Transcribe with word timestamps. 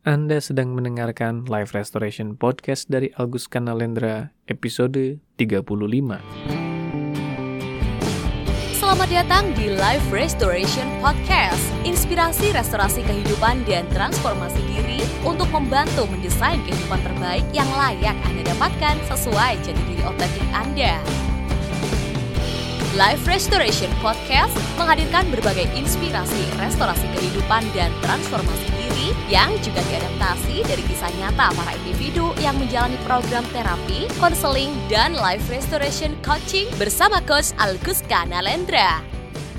Anda 0.00 0.40
sedang 0.40 0.72
mendengarkan 0.72 1.44
Live 1.44 1.76
Restoration 1.76 2.32
Podcast 2.32 2.88
dari 2.88 3.12
Agus 3.20 3.44
Kanalendra, 3.44 4.32
episode 4.48 5.20
35. 5.36 5.60
Selamat 8.80 9.08
datang 9.12 9.52
di 9.52 9.68
Live 9.68 10.08
Restoration 10.08 10.88
Podcast, 11.04 11.60
inspirasi 11.84 12.48
restorasi 12.56 13.04
kehidupan 13.04 13.68
dan 13.68 13.84
transformasi 13.92 14.64
diri 14.72 15.04
untuk 15.20 15.52
membantu 15.52 16.08
mendesain 16.08 16.64
kehidupan 16.64 17.04
terbaik 17.04 17.44
yang 17.52 17.68
layak 17.76 18.16
Anda 18.24 18.56
dapatkan 18.56 19.04
sesuai 19.04 19.60
jati 19.60 19.82
diri 19.84 20.00
otentik 20.08 20.48
Anda. 20.56 20.96
Life 22.96 23.28
Restoration 23.28 23.92
Podcast 24.00 24.56
menghadirkan 24.80 25.28
berbagai 25.28 25.68
inspirasi 25.76 26.40
restorasi 26.56 27.04
kehidupan 27.12 27.68
dan 27.76 27.92
transformasi 28.00 28.79
yang 29.28 29.52
juga 29.60 29.84
diadaptasi 29.84 30.64
dari 30.64 30.80
kisah 30.88 31.12
nyata 31.20 31.52
para 31.52 31.76
individu 31.84 32.32
yang 32.40 32.56
menjalani 32.56 32.96
program 33.04 33.44
terapi, 33.52 34.08
konseling, 34.16 34.72
dan 34.88 35.12
life 35.18 35.44
restoration 35.52 36.16
coaching 36.24 36.70
bersama 36.80 37.20
Coach 37.28 37.52
Alguska 37.60 38.24
Nalendra. 38.30 39.04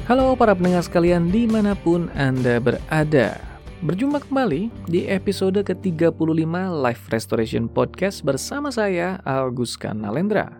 Halo 0.09 0.33
para 0.33 0.57
pendengar 0.57 0.81
sekalian 0.81 1.29
di 1.29 1.45
mana 1.45 1.77
pun 1.77 2.09
Anda 2.17 2.57
berada. 2.57 3.37
Berjumpa 3.85 4.25
kembali 4.25 4.73
di 4.89 5.05
episode 5.05 5.61
ke-35 5.61 6.45
Life 6.81 7.09
Restoration 7.13 7.65
Podcast 7.69 8.25
bersama 8.25 8.69
saya, 8.73 9.21
Alguska 9.25 9.93
Nalendra. 9.93 10.53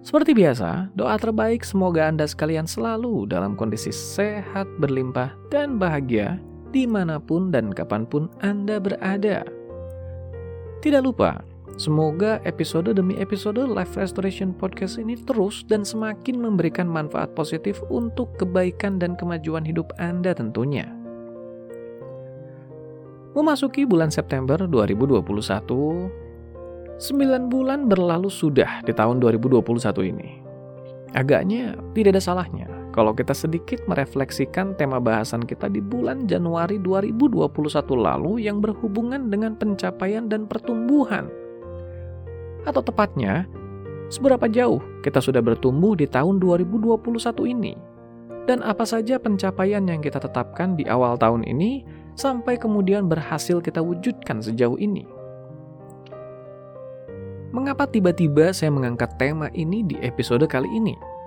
Seperti 0.00 0.32
biasa, 0.32 0.88
doa 0.96 1.20
terbaik 1.20 1.60
semoga 1.60 2.08
Anda 2.08 2.24
sekalian 2.24 2.64
selalu 2.64 3.28
dalam 3.28 3.52
kondisi 3.52 3.92
sehat, 3.92 4.64
berlimpah, 4.80 5.34
dan 5.52 5.76
bahagia 5.76 6.40
di 6.70 6.86
mana 6.86 7.18
pun 7.18 7.50
dan 7.50 7.74
kapan 7.74 8.06
pun 8.06 8.30
Anda 8.40 8.78
berada. 8.78 9.42
Tidak 10.80 11.02
lupa, 11.02 11.42
semoga 11.76 12.40
episode 12.46 12.94
demi 12.94 13.18
episode 13.18 13.58
Life 13.58 13.98
Restoration 13.98 14.54
Podcast 14.54 15.02
ini 15.02 15.18
terus 15.26 15.66
dan 15.66 15.82
semakin 15.82 16.38
memberikan 16.38 16.86
manfaat 16.86 17.34
positif 17.34 17.82
untuk 17.90 18.38
kebaikan 18.38 19.02
dan 19.02 19.18
kemajuan 19.18 19.66
hidup 19.66 19.90
Anda 19.98 20.30
tentunya. 20.32 20.86
Memasuki 23.34 23.86
bulan 23.86 24.10
September 24.10 24.66
2021, 24.66 25.22
9 25.26 26.10
bulan 27.50 27.86
berlalu 27.86 28.30
sudah 28.30 28.82
di 28.86 28.92
tahun 28.94 29.20
2021 29.22 30.02
ini. 30.06 30.42
Agaknya 31.14 31.74
tidak 31.94 32.18
ada 32.18 32.22
salahnya 32.22 32.69
kalau 32.90 33.14
kita 33.14 33.30
sedikit 33.30 33.78
merefleksikan 33.86 34.74
tema 34.74 34.98
bahasan 34.98 35.46
kita 35.46 35.70
di 35.70 35.78
bulan 35.78 36.26
Januari 36.26 36.82
2021 36.82 37.46
lalu 37.94 38.50
yang 38.50 38.58
berhubungan 38.58 39.30
dengan 39.30 39.54
pencapaian 39.54 40.26
dan 40.26 40.50
pertumbuhan. 40.50 41.30
Atau 42.66 42.82
tepatnya, 42.82 43.46
seberapa 44.10 44.50
jauh 44.50 44.82
kita 45.06 45.22
sudah 45.22 45.38
bertumbuh 45.38 45.94
di 45.94 46.10
tahun 46.10 46.42
2021 46.42 46.98
ini. 47.46 47.74
Dan 48.50 48.66
apa 48.66 48.82
saja 48.82 49.22
pencapaian 49.22 49.86
yang 49.86 50.02
kita 50.02 50.18
tetapkan 50.18 50.74
di 50.74 50.82
awal 50.90 51.14
tahun 51.14 51.46
ini 51.46 51.86
sampai 52.18 52.58
kemudian 52.58 53.06
berhasil 53.06 53.62
kita 53.62 53.78
wujudkan 53.78 54.42
sejauh 54.42 54.74
ini. 54.82 55.06
Mengapa 57.54 57.86
tiba-tiba 57.86 58.50
saya 58.50 58.74
mengangkat 58.74 59.14
tema 59.14 59.46
ini 59.54 59.86
di 59.86 59.94
episode 60.02 60.42
kali 60.50 60.66
ini? 60.70 61.19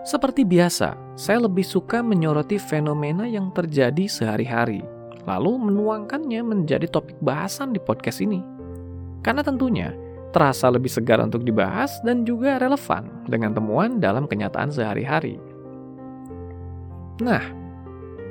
Seperti 0.00 0.48
biasa, 0.48 0.96
saya 1.12 1.44
lebih 1.44 1.60
suka 1.60 2.00
menyoroti 2.00 2.56
fenomena 2.56 3.28
yang 3.28 3.52
terjadi 3.52 4.08
sehari-hari, 4.08 4.80
lalu 5.28 5.60
menuangkannya 5.60 6.40
menjadi 6.40 6.88
topik 6.88 7.20
bahasan 7.20 7.76
di 7.76 7.80
podcast 7.84 8.24
ini. 8.24 8.40
Karena 9.20 9.44
tentunya 9.44 9.92
terasa 10.32 10.72
lebih 10.72 10.88
segar 10.88 11.20
untuk 11.20 11.44
dibahas 11.44 12.00
dan 12.00 12.24
juga 12.24 12.56
relevan 12.56 13.12
dengan 13.28 13.52
temuan 13.52 14.00
dalam 14.00 14.24
kenyataan 14.24 14.72
sehari-hari. 14.72 15.36
Nah, 17.20 17.44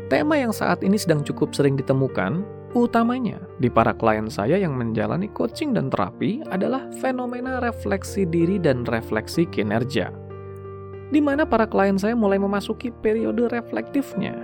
tema 0.09 0.41
yang 0.41 0.49
saat 0.49 0.81
ini 0.81 0.97
sedang 0.97 1.21
cukup 1.21 1.53
sering 1.53 1.77
ditemukan 1.77 2.41
utamanya 2.73 3.37
di 3.61 3.69
para 3.69 3.93
klien 3.93 4.25
saya 4.25 4.57
yang 4.57 4.73
menjalani 4.73 5.29
coaching 5.37 5.77
dan 5.77 5.93
terapi 5.93 6.41
adalah 6.49 6.89
fenomena 6.97 7.61
refleksi 7.61 8.25
diri 8.25 8.57
dan 8.57 8.89
refleksi 8.89 9.45
kinerja. 9.45 10.28
Di 11.09 11.17
mana 11.17 11.45
para 11.45 11.65
klien 11.65 11.97
saya 11.97 12.13
mulai 12.13 12.37
memasuki 12.37 12.93
periode 12.93 13.49
reflektifnya. 13.49 14.37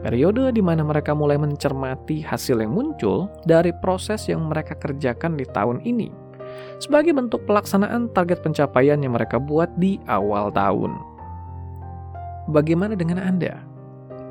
Periode 0.00 0.52
di 0.54 0.62
mana 0.64 0.86
mereka 0.86 1.12
mulai 1.12 1.36
mencermati 1.36 2.24
hasil 2.24 2.62
yang 2.62 2.72
muncul 2.72 3.28
dari 3.44 3.74
proses 3.84 4.24
yang 4.30 4.48
mereka 4.48 4.76
kerjakan 4.78 5.36
di 5.36 5.44
tahun 5.50 5.82
ini 5.84 6.26
sebagai 6.78 7.16
bentuk 7.16 7.44
pelaksanaan 7.48 8.12
target 8.12 8.44
pencapaian 8.44 9.00
yang 9.00 9.16
mereka 9.16 9.40
buat 9.40 9.72
di 9.80 10.00
awal 10.08 10.52
tahun. 10.52 10.96
Bagaimana 12.52 12.94
dengan 12.94 13.18
Anda? 13.18 13.64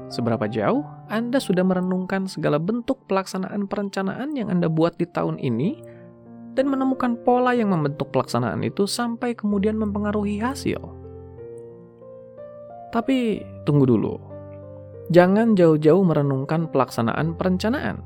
Seberapa 0.07 0.45
jauh 0.45 0.85
Anda 1.09 1.41
sudah 1.41 1.66
merenungkan 1.66 2.29
segala 2.29 2.61
bentuk 2.61 3.03
pelaksanaan 3.09 3.66
perencanaan 3.66 4.38
yang 4.38 4.53
Anda 4.53 4.69
buat 4.69 4.95
di 4.95 5.09
tahun 5.09 5.41
ini 5.41 5.81
dan 6.55 6.72
menemukan 6.72 7.19
pola 7.28 7.51
yang 7.51 7.73
membentuk 7.73 8.13
pelaksanaan 8.16 8.63
itu 8.63 8.88
sampai 8.88 9.35
kemudian 9.35 9.75
mempengaruhi 9.75 10.39
hasil? 10.39 11.04
Tapi 12.95 13.44
tunggu 13.67 13.83
dulu. 13.83 14.16
Jangan 15.11 15.59
jauh-jauh 15.59 16.00
merenungkan 16.00 16.72
pelaksanaan 16.72 17.35
perencanaan. 17.35 18.00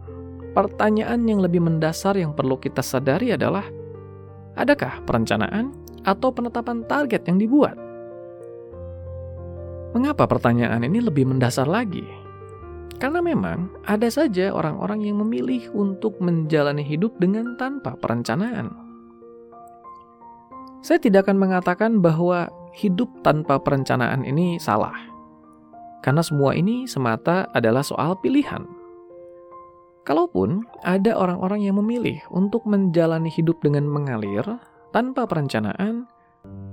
Pertanyaan 0.58 1.30
yang 1.30 1.46
lebih 1.46 1.62
mendasar 1.62 2.18
yang 2.18 2.34
perlu 2.34 2.58
kita 2.58 2.82
sadari 2.82 3.38
adalah 3.38 3.70
adakah 4.58 5.06
perencanaan 5.06 5.78
atau 6.02 6.34
penetapan 6.34 6.82
target 6.90 7.22
yang 7.30 7.38
dibuat? 7.38 7.78
Mengapa 9.94 10.26
pertanyaan 10.26 10.82
ini 10.82 11.06
lebih 11.06 11.30
mendasar 11.30 11.70
lagi? 11.70 12.04
Karena 12.98 13.22
memang 13.22 13.70
ada 13.86 14.10
saja 14.10 14.52
orang-orang 14.52 15.06
yang 15.06 15.22
memilih 15.22 15.70
untuk 15.72 16.18
menjalani 16.18 16.82
hidup 16.82 17.14
dengan 17.22 17.56
tanpa 17.56 17.94
perencanaan. 17.96 18.74
Saya 20.82 21.00
tidak 21.00 21.30
akan 21.30 21.38
mengatakan 21.40 22.04
bahwa 22.04 22.52
hidup 22.80 23.12
tanpa 23.22 23.60
perencanaan 23.60 24.24
ini 24.24 24.56
salah. 24.56 24.96
Karena 26.00 26.24
semua 26.24 26.56
ini 26.56 26.88
semata 26.88 27.52
adalah 27.52 27.84
soal 27.84 28.16
pilihan. 28.24 28.64
Kalaupun 30.08 30.64
ada 30.88 31.14
orang-orang 31.14 31.68
yang 31.68 31.76
memilih 31.78 32.18
untuk 32.32 32.64
menjalani 32.64 33.28
hidup 33.28 33.60
dengan 33.60 33.84
mengalir 33.86 34.42
tanpa 34.96 35.28
perencanaan, 35.28 36.08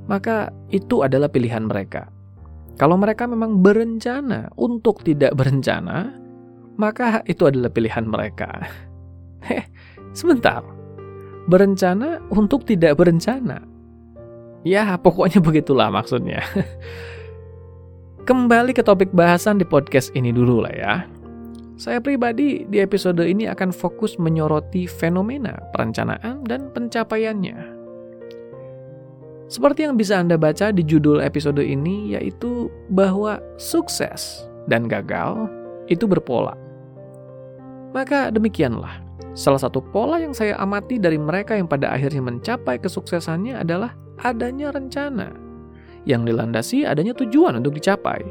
maka 0.06 0.54
itu 0.70 1.02
adalah 1.02 1.26
pilihan 1.26 1.66
mereka. 1.66 2.08
Kalau 2.78 2.96
mereka 2.96 3.26
memang 3.26 3.60
berencana 3.60 4.52
untuk 4.56 5.02
tidak 5.02 5.34
berencana, 5.34 6.12
maka 6.78 7.24
itu 7.26 7.48
adalah 7.48 7.72
pilihan 7.72 8.06
mereka. 8.06 8.48
Heh, 9.48 9.64
sebentar. 10.12 10.62
Berencana 11.50 12.22
untuk 12.30 12.64
tidak 12.64 13.00
berencana. 13.00 13.75
Ya, 14.66 14.98
pokoknya 14.98 15.38
begitulah 15.46 15.94
maksudnya. 15.94 16.42
Kembali 18.26 18.74
ke 18.74 18.82
topik 18.82 19.14
bahasan 19.14 19.62
di 19.62 19.66
podcast 19.66 20.10
ini 20.18 20.34
dulu 20.34 20.66
lah 20.66 20.74
ya. 20.74 20.94
Saya 21.78 22.02
pribadi 22.02 22.66
di 22.66 22.82
episode 22.82 23.22
ini 23.22 23.46
akan 23.46 23.70
fokus 23.70 24.18
menyoroti 24.18 24.90
fenomena 24.90 25.54
perencanaan 25.70 26.42
dan 26.42 26.74
pencapaiannya. 26.74 27.78
Seperti 29.46 29.86
yang 29.86 29.94
bisa 29.94 30.18
Anda 30.18 30.34
baca 30.34 30.74
di 30.74 30.82
judul 30.82 31.22
episode 31.22 31.62
ini, 31.62 32.18
yaitu 32.18 32.66
bahwa 32.90 33.38
sukses 33.62 34.50
dan 34.66 34.90
gagal 34.90 35.46
itu 35.86 36.10
berpola. 36.10 36.58
Maka 37.94 38.34
demikianlah, 38.34 38.98
salah 39.38 39.62
satu 39.62 39.78
pola 39.94 40.18
yang 40.18 40.34
saya 40.34 40.58
amati 40.58 40.98
dari 40.98 41.14
mereka 41.14 41.54
yang 41.54 41.70
pada 41.70 41.94
akhirnya 41.94 42.24
mencapai 42.24 42.82
kesuksesannya 42.82 43.62
adalah 43.62 43.94
adanya 44.22 44.72
rencana 44.72 45.46
yang 46.06 46.22
dilandasi 46.22 46.86
adanya 46.86 47.12
tujuan 47.18 47.58
untuk 47.58 47.76
dicapai. 47.76 48.22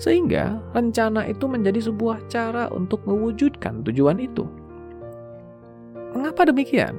Sehingga 0.00 0.56
rencana 0.72 1.28
itu 1.28 1.44
menjadi 1.44 1.92
sebuah 1.92 2.24
cara 2.32 2.72
untuk 2.72 3.04
mewujudkan 3.04 3.84
tujuan 3.84 4.16
itu. 4.16 4.48
Mengapa 6.16 6.48
demikian? 6.48 6.96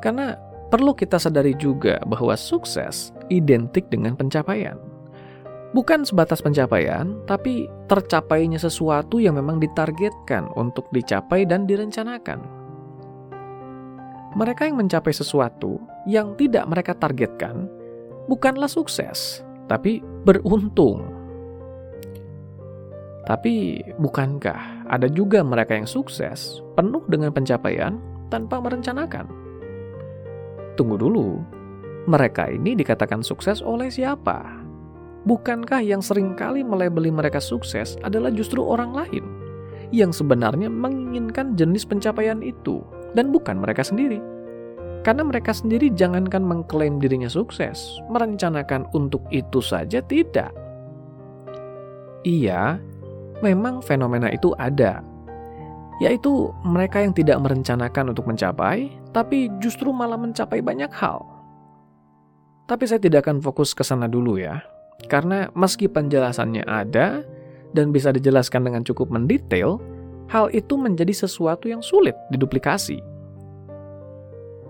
Karena 0.00 0.40
perlu 0.72 0.96
kita 0.96 1.20
sadari 1.20 1.52
juga 1.60 2.00
bahwa 2.08 2.32
sukses 2.40 3.12
identik 3.28 3.92
dengan 3.92 4.16
pencapaian. 4.16 4.80
Bukan 5.76 6.08
sebatas 6.08 6.40
pencapaian, 6.40 7.12
tapi 7.28 7.68
tercapainya 7.92 8.56
sesuatu 8.56 9.20
yang 9.20 9.36
memang 9.36 9.60
ditargetkan 9.60 10.48
untuk 10.56 10.88
dicapai 10.96 11.44
dan 11.44 11.68
direncanakan. 11.68 12.57
Mereka 14.38 14.70
yang 14.70 14.78
mencapai 14.78 15.10
sesuatu 15.10 15.82
yang 16.06 16.38
tidak 16.38 16.62
mereka 16.70 16.94
targetkan 16.94 17.66
bukanlah 18.30 18.70
sukses, 18.70 19.42
tapi 19.66 19.98
beruntung. 20.22 21.10
Tapi 23.26 23.82
bukankah 23.98 24.86
ada 24.86 25.10
juga 25.10 25.42
mereka 25.42 25.74
yang 25.74 25.90
sukses 25.90 26.62
penuh 26.78 27.02
dengan 27.10 27.34
pencapaian 27.34 27.98
tanpa 28.30 28.62
merencanakan? 28.62 29.26
Tunggu 30.78 31.02
dulu, 31.02 31.42
mereka 32.06 32.46
ini 32.46 32.78
dikatakan 32.78 33.26
sukses 33.26 33.58
oleh 33.58 33.90
siapa? 33.90 34.54
Bukankah 35.26 35.82
yang 35.82 35.98
sering 35.98 36.38
kali 36.38 36.62
melebeli 36.62 37.10
mereka 37.10 37.42
sukses 37.42 37.98
adalah 38.06 38.30
justru 38.30 38.62
orang 38.62 38.94
lain 38.94 39.26
yang 39.90 40.14
sebenarnya 40.14 40.70
menginginkan 40.70 41.58
jenis 41.58 41.82
pencapaian 41.82 42.38
itu 42.38 42.86
dan 43.12 43.30
bukan 43.32 43.60
mereka 43.60 43.84
sendiri? 43.84 44.18
Karena 45.06 45.22
mereka 45.24 45.54
sendiri 45.54 45.94
jangankan 45.94 46.42
mengklaim 46.42 46.98
dirinya 46.98 47.30
sukses, 47.30 48.02
merencanakan 48.10 48.90
untuk 48.92 49.22
itu 49.30 49.62
saja 49.62 50.02
tidak. 50.04 50.50
Iya, 52.26 52.82
memang 53.40 53.80
fenomena 53.80 54.28
itu 54.28 54.52
ada, 54.58 55.00
yaitu 56.02 56.50
mereka 56.66 57.00
yang 57.00 57.14
tidak 57.14 57.38
merencanakan 57.40 58.10
untuk 58.10 58.26
mencapai, 58.26 58.90
tapi 59.14 59.48
justru 59.62 59.94
malah 59.94 60.18
mencapai 60.18 60.58
banyak 60.60 60.90
hal. 60.92 61.22
Tapi 62.68 62.84
saya 62.84 63.00
tidak 63.00 63.24
akan 63.24 63.40
fokus 63.40 63.72
ke 63.72 63.86
sana 63.86 64.10
dulu 64.10 64.36
ya, 64.36 64.60
karena 65.06 65.48
meski 65.56 65.88
penjelasannya 65.88 66.66
ada 66.68 67.22
dan 67.72 67.94
bisa 67.94 68.12
dijelaskan 68.12 68.66
dengan 68.66 68.82
cukup 68.84 69.08
mendetail, 69.08 69.80
hal 70.28 70.52
itu 70.52 70.76
menjadi 70.76 71.12
sesuatu 71.12 71.66
yang 71.66 71.80
sulit 71.80 72.14
diduplikasi. 72.30 73.00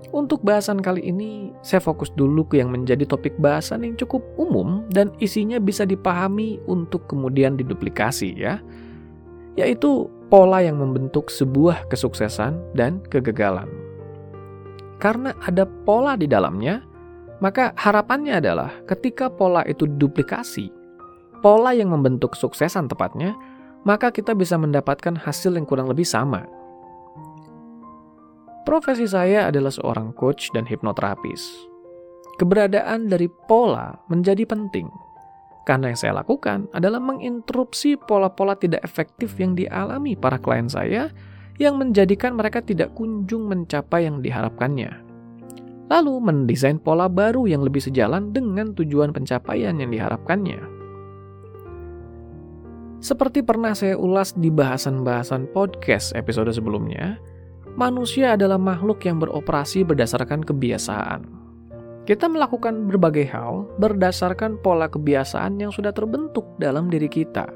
Untuk 0.09 0.41
bahasan 0.41 0.81
kali 0.81 1.05
ini, 1.05 1.53
saya 1.61 1.85
fokus 1.85 2.09
dulu 2.17 2.41
ke 2.49 2.57
yang 2.57 2.73
menjadi 2.73 3.05
topik 3.05 3.37
bahasan 3.37 3.85
yang 3.85 3.93
cukup 4.01 4.25
umum 4.41 4.89
dan 4.89 5.13
isinya 5.21 5.61
bisa 5.61 5.85
dipahami 5.85 6.57
untuk 6.65 7.05
kemudian 7.05 7.61
diduplikasi 7.61 8.33
ya. 8.33 8.57
Yaitu 9.61 10.09
pola 10.33 10.65
yang 10.65 10.81
membentuk 10.81 11.29
sebuah 11.29 11.93
kesuksesan 11.93 12.57
dan 12.73 13.05
kegagalan. 13.13 13.69
Karena 14.97 15.37
ada 15.45 15.69
pola 15.85 16.17
di 16.17 16.25
dalamnya, 16.25 16.81
maka 17.45 17.77
harapannya 17.77 18.41
adalah 18.41 18.73
ketika 18.89 19.29
pola 19.29 19.61
itu 19.69 19.85
duplikasi, 19.85 20.73
pola 21.45 21.77
yang 21.77 21.93
membentuk 21.93 22.33
kesuksesan 22.33 22.89
tepatnya, 22.89 23.37
maka 23.87 24.11
kita 24.15 24.35
bisa 24.35 24.59
mendapatkan 24.59 25.15
hasil 25.19 25.55
yang 25.55 25.67
kurang 25.67 25.91
lebih 25.91 26.07
sama 26.07 26.47
Profesi 28.69 29.09
saya 29.09 29.49
adalah 29.49 29.73
seorang 29.73 30.13
coach 30.13 30.53
dan 30.53 30.69
hipnoterapis. 30.69 31.41
Keberadaan 32.37 33.09
dari 33.09 33.25
pola 33.49 33.97
menjadi 34.13 34.45
penting 34.45 34.93
karena 35.65 35.89
yang 35.89 35.97
saya 35.97 36.21
lakukan 36.21 36.69
adalah 36.77 37.01
menginterupsi 37.01 37.97
pola-pola 37.97 38.61
tidak 38.61 38.85
efektif 38.85 39.41
yang 39.41 39.57
dialami 39.57 40.21
para 40.21 40.37
klien 40.37 40.69
saya 40.69 41.09
yang 41.57 41.81
menjadikan 41.81 42.37
mereka 42.37 42.61
tidak 42.61 42.93
kunjung 42.93 43.49
mencapai 43.49 44.05
yang 44.05 44.21
diharapkannya. 44.21 45.01
Lalu 45.89 46.15
mendesain 46.21 46.77
pola 46.77 47.09
baru 47.09 47.49
yang 47.49 47.65
lebih 47.65 47.81
sejalan 47.81 48.37
dengan 48.37 48.77
tujuan 48.77 49.17
pencapaian 49.17 49.81
yang 49.81 49.89
diharapkannya. 49.89 50.78
Seperti 52.99 53.47
pernah 53.47 53.79
saya 53.79 53.95
ulas 53.95 54.35
di 54.35 54.51
bahasan-bahasan 54.51 55.55
podcast 55.55 56.11
episode 56.19 56.51
sebelumnya, 56.51 57.15
manusia 57.79 58.35
adalah 58.35 58.59
makhluk 58.59 59.07
yang 59.07 59.23
beroperasi 59.23 59.87
berdasarkan 59.87 60.43
kebiasaan. 60.43 61.23
Kita 62.11 62.27
melakukan 62.27 62.91
berbagai 62.91 63.31
hal 63.31 63.71
berdasarkan 63.79 64.59
pola 64.59 64.91
kebiasaan 64.91 65.63
yang 65.63 65.71
sudah 65.71 65.95
terbentuk 65.95 66.43
dalam 66.59 66.91
diri 66.91 67.07
kita. 67.07 67.47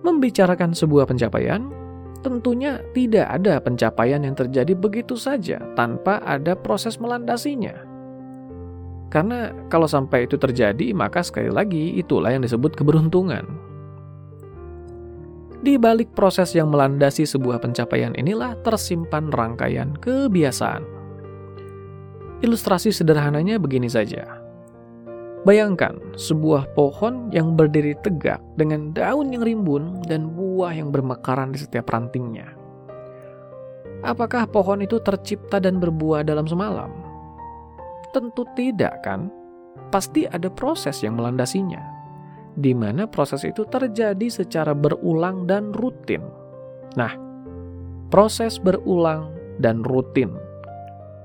Membicarakan 0.00 0.72
sebuah 0.72 1.04
pencapaian, 1.04 1.68
tentunya 2.24 2.80
tidak 2.96 3.28
ada 3.28 3.60
pencapaian 3.60 4.24
yang 4.24 4.32
terjadi 4.32 4.72
begitu 4.72 5.20
saja 5.20 5.60
tanpa 5.76 6.24
ada 6.24 6.56
proses 6.56 6.96
melandasinya. 6.96 7.76
Karena 9.12 9.52
kalau 9.68 9.84
sampai 9.84 10.24
itu 10.24 10.40
terjadi, 10.40 10.96
maka 10.96 11.20
sekali 11.20 11.52
lagi 11.52 11.92
itulah 12.00 12.32
yang 12.32 12.40
disebut 12.40 12.72
keberuntungan. 12.72 13.65
Di 15.56 15.80
balik 15.80 16.12
proses 16.12 16.52
yang 16.52 16.68
melandasi 16.68 17.24
sebuah 17.24 17.64
pencapaian 17.64 18.12
inilah 18.12 18.60
tersimpan 18.60 19.32
rangkaian 19.32 19.96
kebiasaan. 20.04 20.84
Ilustrasi 22.44 22.92
sederhananya 22.92 23.56
begini 23.56 23.88
saja. 23.88 24.44
Bayangkan 25.48 25.96
sebuah 26.18 26.76
pohon 26.76 27.32
yang 27.32 27.56
berdiri 27.56 27.96
tegak 28.04 28.42
dengan 28.60 28.92
daun 28.92 29.32
yang 29.32 29.46
rimbun 29.46 30.04
dan 30.04 30.36
buah 30.36 30.76
yang 30.76 30.92
bermekaran 30.92 31.56
di 31.56 31.64
setiap 31.64 31.88
rantingnya. 31.88 32.52
Apakah 34.04 34.44
pohon 34.44 34.84
itu 34.84 35.00
tercipta 35.00 35.56
dan 35.56 35.80
berbuah 35.80 36.20
dalam 36.26 36.44
semalam? 36.44 36.92
Tentu 38.12 38.44
tidak, 38.52 39.00
kan? 39.00 39.32
Pasti 39.88 40.28
ada 40.28 40.52
proses 40.52 41.00
yang 41.00 41.16
melandasinya 41.16 41.95
di 42.56 42.72
mana 42.72 43.04
proses 43.04 43.44
itu 43.44 43.68
terjadi 43.68 44.26
secara 44.32 44.72
berulang 44.72 45.44
dan 45.44 45.76
rutin. 45.76 46.24
Nah, 46.96 47.12
proses 48.08 48.56
berulang 48.56 49.36
dan 49.60 49.84
rutin, 49.84 50.32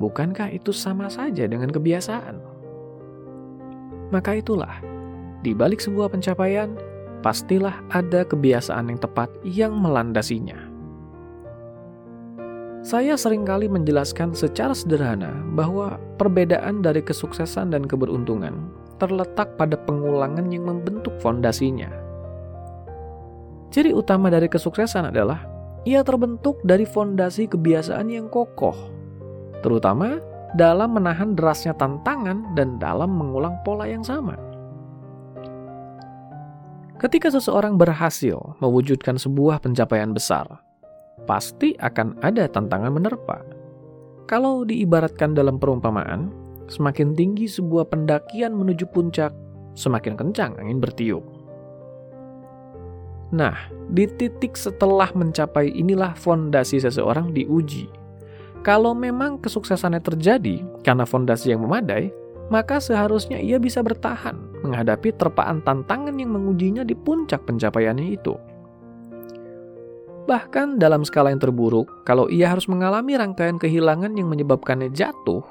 bukankah 0.03 0.51
itu 0.51 0.75
sama 0.75 1.07
saja 1.07 1.47
dengan 1.47 1.71
kebiasaan? 1.71 2.35
Maka 4.11 4.43
itulah, 4.43 4.83
di 5.39 5.55
balik 5.55 5.79
sebuah 5.79 6.11
pencapaian, 6.11 6.75
pastilah 7.23 7.79
ada 7.95 8.27
kebiasaan 8.27 8.91
yang 8.91 8.99
tepat 8.99 9.31
yang 9.47 9.71
melandasinya. 9.79 10.67
Saya 12.81 13.13
sering 13.13 13.45
kali 13.45 13.69
menjelaskan 13.69 14.33
secara 14.33 14.73
sederhana 14.73 15.31
bahwa 15.53 16.01
perbedaan 16.17 16.81
dari 16.81 16.99
kesuksesan 16.99 17.71
dan 17.71 17.85
keberuntungan 17.85 18.73
terletak 19.01 19.57
pada 19.57 19.73
pengulangan 19.81 20.45
yang 20.53 20.69
membentuk 20.69 21.17
fondasinya. 21.17 21.89
Ciri 23.73 23.89
utama 23.97 24.29
dari 24.29 24.45
kesuksesan 24.45 25.09
adalah 25.09 25.41
ia 25.81 26.05
terbentuk 26.05 26.61
dari 26.61 26.85
fondasi 26.85 27.49
kebiasaan 27.49 28.05
yang 28.13 28.29
kokoh, 28.29 28.77
terutama 29.65 30.21
dalam 30.53 30.93
menahan 30.93 31.33
derasnya 31.33 31.73
tantangan 31.73 32.53
dan 32.53 32.77
dalam 32.77 33.09
mengulang 33.09 33.57
pola 33.65 33.89
yang 33.89 34.05
sama. 34.05 34.37
Ketika 37.01 37.33
seseorang 37.33 37.81
berhasil 37.81 38.37
mewujudkan 38.61 39.17
sebuah 39.17 39.57
pencapaian 39.63 40.13
besar, 40.13 40.45
pasti 41.25 41.73
akan 41.81 42.21
ada 42.21 42.45
tantangan 42.45 42.93
menerpa. 42.93 43.41
Kalau 44.29 44.61
diibaratkan 44.61 45.33
dalam 45.33 45.57
perumpamaan, 45.57 46.29
Semakin 46.71 47.19
tinggi 47.19 47.51
sebuah 47.51 47.91
pendakian 47.91 48.55
menuju 48.55 48.87
puncak, 48.95 49.35
semakin 49.75 50.15
kencang 50.15 50.55
angin 50.55 50.79
bertiup. 50.79 51.19
Nah, 53.35 53.55
di 53.91 54.07
titik 54.07 54.55
setelah 54.55 55.11
mencapai 55.11 55.67
inilah 55.67 56.15
fondasi 56.15 56.79
seseorang 56.79 57.35
diuji. 57.35 57.91
Kalau 58.63 58.95
memang 58.95 59.43
kesuksesannya 59.43 59.99
terjadi 59.99 60.63
karena 60.83 61.03
fondasi 61.03 61.51
yang 61.51 61.67
memadai, 61.67 62.07
maka 62.47 62.79
seharusnya 62.79 63.39
ia 63.39 63.59
bisa 63.59 63.83
bertahan 63.83 64.35
menghadapi 64.63 65.11
terpaan 65.15 65.63
tantangan 65.63 66.15
yang 66.15 66.31
mengujinya 66.31 66.87
di 66.87 66.95
puncak 66.95 67.43
pencapaiannya 67.47 68.15
itu. 68.15 68.35
Bahkan 70.27 70.79
dalam 70.79 71.03
skala 71.03 71.33
yang 71.33 71.41
terburuk, 71.41 71.89
kalau 72.07 72.31
ia 72.31 72.47
harus 72.47 72.69
mengalami 72.71 73.19
rangkaian 73.19 73.59
kehilangan 73.59 74.15
yang 74.15 74.29
menyebabkannya 74.29 74.93
jatuh, 74.93 75.43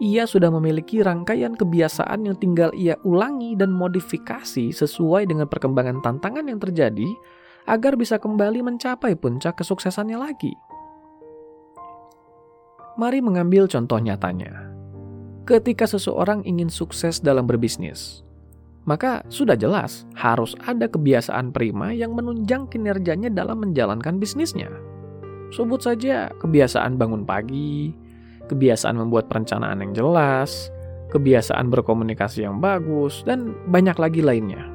ia 0.00 0.24
sudah 0.24 0.48
memiliki 0.48 1.04
rangkaian 1.04 1.52
kebiasaan 1.52 2.24
yang 2.24 2.36
tinggal 2.40 2.72
ia 2.72 2.96
ulangi 3.04 3.52
dan 3.52 3.68
modifikasi 3.68 4.72
sesuai 4.72 5.28
dengan 5.28 5.44
perkembangan 5.44 6.00
tantangan 6.00 6.48
yang 6.48 6.56
terjadi 6.56 7.06
agar 7.68 8.00
bisa 8.00 8.16
kembali 8.16 8.64
mencapai 8.64 9.12
puncak 9.12 9.60
kesuksesannya 9.60 10.16
lagi. 10.16 10.56
Mari 12.96 13.20
mengambil 13.20 13.68
contoh 13.68 14.00
nyatanya. 14.00 14.72
Ketika 15.44 15.84
seseorang 15.84 16.48
ingin 16.48 16.72
sukses 16.72 17.20
dalam 17.20 17.44
berbisnis, 17.44 18.24
maka 18.88 19.20
sudah 19.28 19.54
jelas 19.54 20.08
harus 20.16 20.56
ada 20.64 20.88
kebiasaan 20.88 21.52
prima 21.52 21.92
yang 21.92 22.16
menunjang 22.16 22.64
kinerjanya 22.72 23.28
dalam 23.28 23.60
menjalankan 23.60 24.16
bisnisnya. 24.16 24.72
Sebut 25.52 25.82
saja 25.82 26.32
kebiasaan 26.40 26.96
bangun 26.96 27.26
pagi, 27.26 27.92
kebiasaan 28.50 28.98
membuat 28.98 29.30
perencanaan 29.30 29.78
yang 29.80 29.94
jelas, 29.94 30.74
kebiasaan 31.14 31.70
berkomunikasi 31.70 32.42
yang 32.42 32.58
bagus, 32.58 33.22
dan 33.22 33.54
banyak 33.70 33.94
lagi 33.94 34.20
lainnya. 34.20 34.66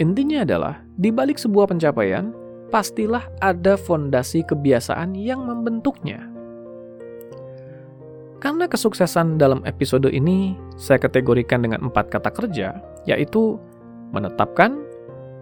Intinya 0.00 0.42
adalah, 0.42 0.80
di 0.96 1.12
balik 1.12 1.36
sebuah 1.36 1.70
pencapaian, 1.70 2.32
pastilah 2.72 3.28
ada 3.38 3.78
fondasi 3.78 4.42
kebiasaan 4.48 5.14
yang 5.14 5.44
membentuknya. 5.44 6.26
Karena 8.42 8.68
kesuksesan 8.68 9.40
dalam 9.40 9.64
episode 9.64 10.10
ini 10.12 10.52
saya 10.76 11.00
kategorikan 11.00 11.64
dengan 11.64 11.88
empat 11.88 12.12
kata 12.12 12.28
kerja, 12.28 12.76
yaitu 13.08 13.56
menetapkan, 14.12 14.76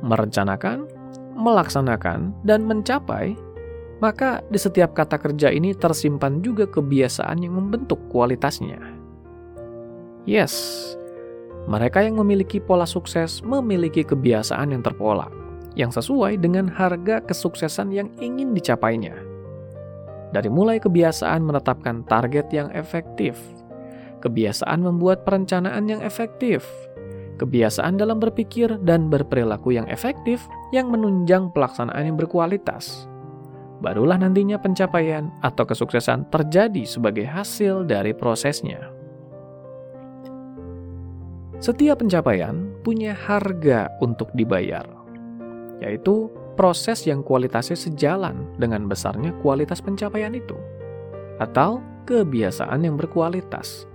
merencanakan, 0.06 0.86
melaksanakan, 1.34 2.30
dan 2.46 2.62
mencapai, 2.62 3.34
maka 4.02 4.42
di 4.50 4.58
setiap 4.58 4.98
kata 4.98 5.14
kerja 5.14 5.54
ini 5.54 5.78
tersimpan 5.78 6.42
juga 6.42 6.66
kebiasaan 6.66 7.38
yang 7.38 7.54
membentuk 7.54 8.02
kualitasnya. 8.10 8.82
Yes, 10.26 10.58
mereka 11.70 12.02
yang 12.02 12.18
memiliki 12.18 12.58
pola 12.58 12.82
sukses 12.82 13.38
memiliki 13.46 14.02
kebiasaan 14.02 14.74
yang 14.74 14.82
terpola, 14.82 15.30
yang 15.78 15.94
sesuai 15.94 16.42
dengan 16.42 16.66
harga 16.66 17.22
kesuksesan 17.22 17.94
yang 17.94 18.10
ingin 18.18 18.50
dicapainya. 18.50 19.14
Dari 20.34 20.50
mulai 20.50 20.82
kebiasaan 20.82 21.46
menetapkan 21.46 22.02
target 22.10 22.50
yang 22.50 22.74
efektif, 22.74 23.38
kebiasaan 24.18 24.82
membuat 24.82 25.22
perencanaan 25.22 25.86
yang 25.86 26.02
efektif, 26.02 26.66
kebiasaan 27.38 27.94
dalam 27.94 28.18
berpikir 28.18 28.82
dan 28.82 29.06
berperilaku 29.06 29.78
yang 29.78 29.86
efektif 29.86 30.42
yang 30.74 30.90
menunjang 30.90 31.54
pelaksanaan 31.54 32.10
yang 32.10 32.18
berkualitas. 32.18 33.11
Barulah 33.82 34.14
nantinya 34.14 34.62
pencapaian 34.62 35.34
atau 35.42 35.66
kesuksesan 35.66 36.30
terjadi 36.30 36.86
sebagai 36.86 37.26
hasil 37.26 37.82
dari 37.82 38.14
prosesnya. 38.14 38.78
Setiap 41.58 41.98
pencapaian 41.98 42.70
punya 42.86 43.10
harga 43.14 43.90
untuk 43.98 44.30
dibayar, 44.38 44.86
yaitu 45.82 46.30
proses 46.54 47.02
yang 47.10 47.26
kualitasnya 47.26 47.74
sejalan 47.74 48.46
dengan 48.54 48.86
besarnya 48.86 49.34
kualitas 49.42 49.82
pencapaian 49.82 50.34
itu, 50.34 50.54
atau 51.42 51.82
kebiasaan 52.06 52.86
yang 52.86 52.94
berkualitas 52.94 53.90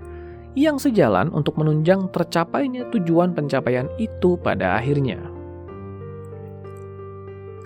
yang 0.57 0.81
sejalan 0.81 1.29
untuk 1.37 1.53
menunjang 1.61 2.09
tercapainya 2.09 2.89
tujuan 2.89 3.37
pencapaian 3.37 3.85
itu 4.01 4.41
pada 4.41 4.81
akhirnya. 4.81 5.36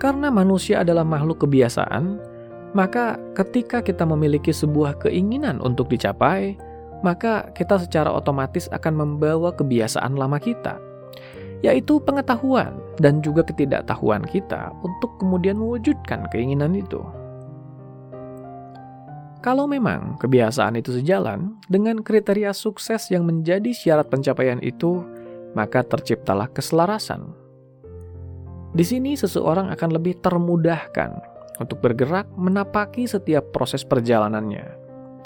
Karena 0.02 0.34
manusia 0.34 0.82
adalah 0.82 1.06
makhluk 1.06 1.46
kebiasaan, 1.46 2.18
maka 2.74 3.22
ketika 3.38 3.78
kita 3.78 4.02
memiliki 4.02 4.50
sebuah 4.50 4.98
keinginan 4.98 5.62
untuk 5.62 5.86
dicapai, 5.94 6.58
maka 7.06 7.46
kita 7.54 7.78
secara 7.78 8.10
otomatis 8.10 8.66
akan 8.74 8.98
membawa 8.98 9.54
kebiasaan 9.54 10.18
lama 10.18 10.42
kita, 10.42 10.82
yaitu 11.62 12.02
pengetahuan 12.02 12.82
dan 12.98 13.22
juga 13.22 13.46
ketidaktahuan 13.46 14.26
kita 14.26 14.74
untuk 14.82 15.14
kemudian 15.22 15.54
mewujudkan 15.62 16.26
keinginan 16.34 16.74
itu. 16.74 16.98
Kalau 19.42 19.66
memang 19.66 20.18
kebiasaan 20.22 20.78
itu 20.78 20.98
sejalan 20.98 21.58
dengan 21.66 22.02
kriteria 22.02 22.54
sukses 22.54 23.10
yang 23.10 23.22
menjadi 23.22 23.74
syarat 23.74 24.10
pencapaian 24.10 24.62
itu, 24.62 25.02
maka 25.54 25.82
terciptalah 25.82 26.46
keselarasan. 26.50 27.41
Di 28.72 28.84
sini 28.88 29.12
seseorang 29.12 29.68
akan 29.68 29.90
lebih 29.92 30.24
termudahkan 30.24 31.20
untuk 31.60 31.84
bergerak 31.84 32.24
menapaki 32.40 33.04
setiap 33.04 33.52
proses 33.52 33.84
perjalanannya, 33.84 34.64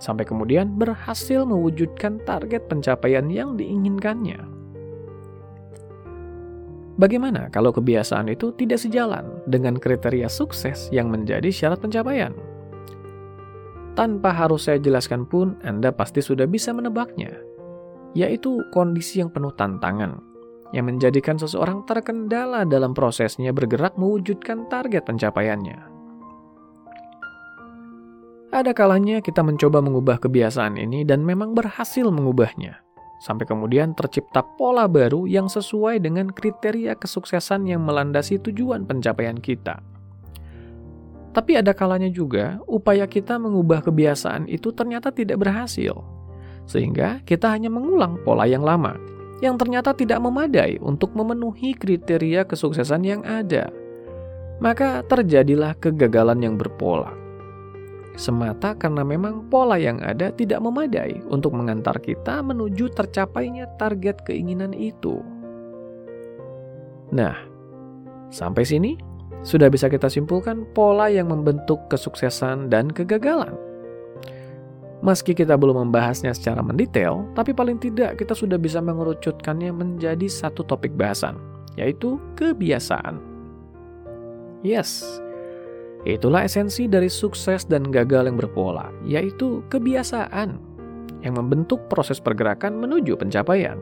sampai 0.03 0.26
kemudian 0.26 0.75
berhasil 0.75 1.47
mewujudkan 1.47 2.19
target 2.26 2.67
pencapaian 2.67 3.31
yang 3.31 3.55
diinginkannya. 3.55 4.43
Bagaimana 6.99 7.53
kalau 7.55 7.71
kebiasaan 7.71 8.33
itu 8.33 8.50
tidak 8.57 8.83
sejalan 8.83 9.38
dengan 9.47 9.79
kriteria 9.79 10.26
sukses 10.26 10.91
yang 10.91 11.12
menjadi 11.12 11.53
syarat 11.53 11.79
pencapaian? 11.79 12.35
Tanpa 13.95 14.35
harus 14.35 14.67
saya 14.67 14.83
jelaskan 14.83 15.23
pun, 15.23 15.55
Anda 15.62 15.95
pasti 15.95 16.19
sudah 16.19 16.50
bisa 16.50 16.75
menebaknya, 16.75 17.31
yaitu 18.17 18.65
kondisi 18.75 19.21
yang 19.21 19.29
penuh 19.29 19.53
tantangan, 19.55 20.21
yang 20.75 20.90
menjadikan 20.90 21.38
seseorang 21.38 21.87
terkendala 21.87 22.66
dalam 22.66 22.94
prosesnya 22.96 23.54
bergerak 23.54 23.94
mewujudkan 23.94 24.66
target 24.66 25.06
pencapaiannya. 25.06 25.78
Ada 28.54 28.73
kalanya 28.73 29.20
kita 29.20 29.42
mencoba 29.42 29.82
mengubah 29.85 30.16
kebiasaan 30.23 30.80
ini 30.80 31.04
dan 31.04 31.20
memang 31.26 31.52
berhasil 31.52 32.08
mengubahnya, 32.08 32.80
sampai 33.20 33.44
kemudian 33.44 33.92
tercipta 33.92 34.40
pola 34.56 34.88
baru 34.88 35.28
yang 35.28 35.50
sesuai 35.50 36.00
dengan 36.00 36.30
kriteria 36.30 36.96
kesuksesan 36.96 37.68
yang 37.68 37.85
melandasi 37.85 38.40
tujuan 38.40 38.87
pencapaian 38.87 39.37
kita. 39.37 39.82
Tapi 41.37 41.52
ada 41.52 41.76
kalanya 41.76 42.08
juga 42.08 42.56
upaya 42.64 43.04
kita 43.04 43.37
mengubah 43.37 43.85
kebiasaan 43.85 44.49
itu 44.49 44.73
ternyata 44.73 45.12
tidak 45.12 45.37
berhasil. 45.44 45.92
Sehingga 46.64 47.20
kita 47.28 47.52
hanya 47.52 47.68
mengulang 47.68 48.16
pola 48.25 48.49
yang 48.49 48.64
lama, 48.64 48.96
yang 49.45 49.61
ternyata 49.61 49.93
tidak 49.93 50.21
memadai 50.23 50.81
untuk 50.81 51.12
memenuhi 51.12 51.76
kriteria 51.76 52.49
kesuksesan 52.49 53.02
yang 53.05 53.23
ada. 53.25 53.69
Maka 54.57 55.05
terjadilah 55.05 55.76
kegagalan 55.76 56.40
yang 56.40 56.57
berpola. 56.57 57.12
Semata 58.16 58.73
karena 58.73 59.05
memang 59.05 59.45
pola 59.52 59.76
yang 59.76 60.00
ada 60.00 60.33
tidak 60.33 60.64
memadai 60.64 61.21
untuk 61.28 61.52
mengantar 61.52 62.00
kita 62.00 62.40
menuju 62.40 62.88
tercapainya 62.97 63.69
target 63.76 64.25
keinginan 64.25 64.73
itu. 64.73 65.21
Nah, 67.12 67.37
sampai 68.33 68.64
sini 68.64 68.97
sudah 69.45 69.69
bisa 69.69 69.93
kita 69.93 70.09
simpulkan 70.09 70.64
pola 70.73 71.12
yang 71.12 71.28
membentuk 71.28 71.93
kesuksesan 71.93 72.73
dan 72.73 72.88
kegagalan. 72.88 73.55
Meski 75.05 75.37
kita 75.37 75.61
belum 75.61 75.88
membahasnya 75.88 76.33
secara 76.33 76.65
mendetail, 76.65 77.29
tapi 77.37 77.53
paling 77.53 77.76
tidak 77.76 78.17
kita 78.17 78.33
sudah 78.33 78.57
bisa 78.57 78.81
mengerucutkannya 78.81 79.69
menjadi 79.69 80.25
satu 80.25 80.65
topik 80.65 80.97
bahasan, 80.97 81.37
yaitu 81.76 82.17
kebiasaan. 82.41 83.21
Yes, 84.65 85.05
itulah 86.09 86.49
esensi 86.49 86.88
dari 86.88 87.12
sukses 87.12 87.69
dan 87.69 87.93
gagal 87.93 88.25
yang 88.25 88.41
berpola, 88.41 88.88
yaitu 89.05 89.61
kebiasaan 89.69 90.57
yang 91.21 91.35
membentuk 91.37 91.85
proses 91.93 92.17
pergerakan 92.17 92.81
menuju 92.81 93.21
pencapaian. 93.21 93.76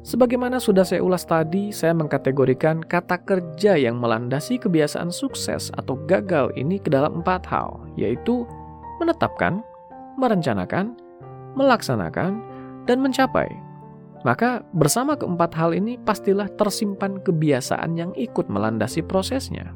Sebagaimana 0.00 0.56
sudah 0.56 0.80
saya 0.80 1.04
ulas 1.04 1.28
tadi, 1.28 1.68
saya 1.76 1.92
mengkategorikan 1.92 2.80
kata 2.80 3.20
kerja 3.20 3.76
yang 3.76 4.00
melandasi 4.00 4.56
kebiasaan 4.56 5.12
sukses 5.12 5.68
atau 5.76 6.00
gagal 6.08 6.48
ini 6.56 6.80
ke 6.80 6.88
dalam 6.88 7.20
empat 7.20 7.44
hal, 7.44 7.84
yaitu 8.00 8.48
menetapkan, 9.00 9.64
merencanakan, 10.20 10.94
melaksanakan, 11.56 12.38
dan 12.84 13.00
mencapai. 13.00 13.48
Maka 14.20 14.60
bersama 14.76 15.16
keempat 15.16 15.56
hal 15.56 15.72
ini 15.72 15.96
pastilah 15.96 16.46
tersimpan 16.60 17.24
kebiasaan 17.24 17.96
yang 17.96 18.12
ikut 18.20 18.52
melandasi 18.52 19.00
prosesnya. 19.00 19.72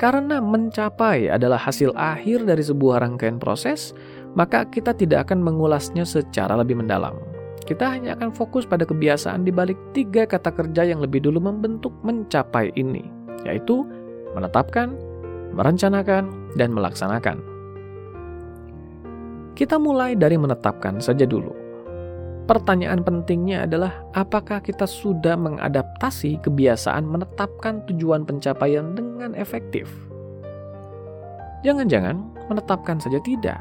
Karena 0.00 0.40
mencapai 0.40 1.28
adalah 1.28 1.60
hasil 1.60 1.92
akhir 1.92 2.48
dari 2.48 2.64
sebuah 2.64 3.04
rangkaian 3.04 3.36
proses, 3.36 3.92
maka 4.32 4.64
kita 4.64 4.96
tidak 4.96 5.28
akan 5.28 5.44
mengulasnya 5.44 6.08
secara 6.08 6.56
lebih 6.56 6.80
mendalam 6.80 7.20
kita 7.70 7.86
hanya 7.86 8.18
akan 8.18 8.34
fokus 8.34 8.66
pada 8.66 8.82
kebiasaan 8.82 9.46
di 9.46 9.54
balik 9.54 9.78
tiga 9.94 10.26
kata 10.26 10.50
kerja 10.50 10.82
yang 10.82 10.98
lebih 10.98 11.22
dulu 11.22 11.38
membentuk 11.38 11.94
mencapai 12.02 12.74
ini, 12.74 13.06
yaitu 13.46 13.86
menetapkan, 14.34 14.98
merencanakan, 15.54 16.54
dan 16.58 16.70
melaksanakan. 16.74 17.38
Kita 19.54 19.76
mulai 19.76 20.16
dari 20.16 20.40
menetapkan 20.40 20.98
saja 21.04 21.28
dulu. 21.28 21.52
Pertanyaan 22.48 23.06
pentingnya 23.06 23.68
adalah 23.68 24.02
apakah 24.16 24.58
kita 24.58 24.82
sudah 24.82 25.38
mengadaptasi 25.38 26.42
kebiasaan 26.42 27.06
menetapkan 27.06 27.84
tujuan 27.86 28.26
pencapaian 28.26 28.90
dengan 28.96 29.38
efektif? 29.38 29.86
Jangan-jangan 31.62 32.18
menetapkan 32.50 32.98
saja 32.98 33.22
tidak. 33.22 33.60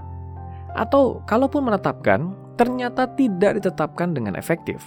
Atau 0.73 1.21
kalaupun 1.29 1.69
menetapkan, 1.69 2.33
ternyata 2.57 3.05
tidak 3.13 3.61
ditetapkan 3.61 4.15
dengan 4.15 4.33
efektif. 4.33 4.81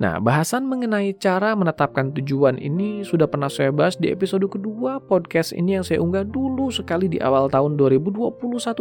Nah, 0.00 0.16
bahasan 0.16 0.64
mengenai 0.64 1.12
cara 1.20 1.52
menetapkan 1.52 2.08
tujuan 2.16 2.56
ini 2.56 3.04
sudah 3.04 3.28
pernah 3.28 3.52
saya 3.52 3.68
bahas 3.68 4.00
di 4.00 4.08
episode 4.08 4.48
kedua 4.48 4.96
podcast 4.96 5.52
ini 5.52 5.76
yang 5.76 5.84
saya 5.84 6.00
unggah 6.00 6.24
dulu 6.24 6.72
sekali 6.72 7.04
di 7.04 7.20
awal 7.20 7.52
tahun 7.52 7.76
2021 7.76 8.32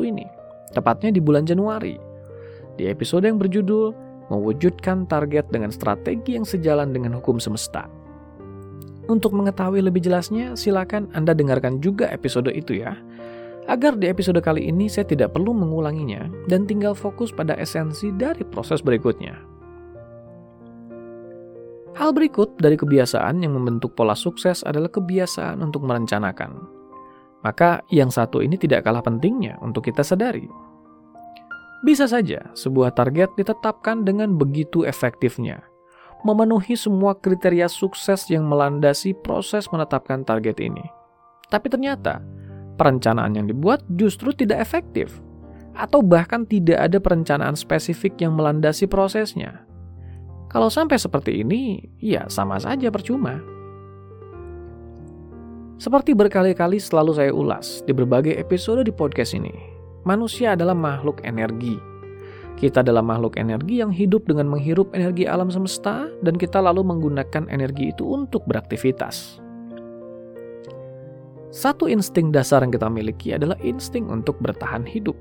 ini, 0.07 0.23
tepatnya 0.71 1.11
di 1.11 1.19
bulan 1.19 1.43
Januari. 1.43 1.99
Di 2.79 2.87
episode 2.87 3.27
yang 3.27 3.35
berjudul 3.35 3.91
Mewujudkan 4.31 5.11
Target 5.11 5.51
dengan 5.51 5.75
Strategi 5.75 6.39
yang 6.39 6.47
Sejalan 6.47 6.95
dengan 6.95 7.19
Hukum 7.19 7.35
Semesta. 7.35 7.91
Untuk 9.11 9.35
mengetahui 9.35 9.83
lebih 9.83 9.99
jelasnya, 9.99 10.55
silakan 10.55 11.11
Anda 11.11 11.35
dengarkan 11.35 11.83
juga 11.83 12.07
episode 12.15 12.47
itu 12.55 12.79
ya 12.79 12.95
agar 13.67 13.99
di 13.99 14.07
episode 14.07 14.39
kali 14.39 14.65
ini 14.65 14.87
saya 14.87 15.05
tidak 15.05 15.35
perlu 15.35 15.51
mengulanginya 15.51 16.31
dan 16.47 16.63
tinggal 16.63 16.95
fokus 16.95 17.29
pada 17.29 17.53
esensi 17.59 18.09
dari 18.15 18.41
proses 18.41 18.79
berikutnya. 18.81 19.58
Hal 21.99 22.15
berikut 22.15 22.55
dari 22.63 22.79
kebiasaan 22.79 23.43
yang 23.43 23.59
membentuk 23.59 23.91
pola 23.91 24.15
sukses 24.15 24.63
adalah 24.63 24.87
kebiasaan 24.87 25.59
untuk 25.59 25.83
merencanakan. 25.83 26.55
Maka 27.43 27.83
yang 27.91 28.07
satu 28.07 28.39
ini 28.39 28.55
tidak 28.55 28.87
kalah 28.87 29.03
pentingnya 29.03 29.59
untuk 29.59 29.83
kita 29.83 29.99
sadari. 29.99 30.47
Bisa 31.83 32.07
saja 32.07 32.55
sebuah 32.55 32.95
target 32.95 33.35
ditetapkan 33.35 34.07
dengan 34.07 34.39
begitu 34.39 34.87
efektifnya, 34.87 35.59
memenuhi 36.23 36.79
semua 36.79 37.19
kriteria 37.19 37.67
sukses 37.67 38.31
yang 38.31 38.47
melandasi 38.47 39.11
proses 39.19 39.67
menetapkan 39.67 40.23
target 40.23 40.59
ini. 40.63 40.83
Tapi 41.51 41.67
ternyata, 41.67 42.23
perencanaan 42.79 43.35
yang 43.35 43.47
dibuat 43.47 43.83
justru 43.99 44.31
tidak 44.31 44.63
efektif, 44.63 45.19
atau 45.75 45.99
bahkan 45.99 46.43
tidak 46.47 46.79
ada 46.79 46.99
perencanaan 46.99 47.59
spesifik 47.59 48.19
yang 48.23 48.35
melandasi 48.35 48.87
prosesnya. 48.87 49.68
Kalau 50.49 50.65
sampai 50.65 50.97
seperti 50.97 51.45
ini, 51.45 51.77
ya 52.01 52.25
sama 52.25 52.57
saja 52.57 52.89
percuma. 52.89 53.37
Seperti 55.77 56.17
berkali-kali 56.17 56.81
selalu 56.81 57.11
saya 57.13 57.31
ulas 57.31 57.85
di 57.85 57.93
berbagai 57.93 58.33
episode 58.33 58.81
di 58.81 58.89
podcast 58.89 59.37
ini, 59.37 59.53
manusia 60.03 60.57
adalah 60.57 60.73
makhluk 60.73 61.21
energi. 61.21 61.77
Kita 62.57 62.83
adalah 62.83 62.99
makhluk 63.05 63.39
energi 63.39 63.79
yang 63.79 63.93
hidup 63.93 64.27
dengan 64.27 64.49
menghirup 64.49 64.91
energi 64.91 65.29
alam 65.29 65.53
semesta, 65.53 66.09
dan 66.25 66.35
kita 66.35 66.59
lalu 66.59 66.81
menggunakan 66.81 67.47
energi 67.47 67.93
itu 67.93 68.03
untuk 68.03 68.43
beraktivitas. 68.49 69.39
Satu 71.53 71.87
insting 71.87 72.33
dasar 72.33 72.65
yang 72.65 72.73
kita 72.73 72.89
miliki 72.89 73.37
adalah 73.37 73.55
insting 73.61 74.09
untuk 74.11 74.35
bertahan 74.43 74.83
hidup, 74.83 75.15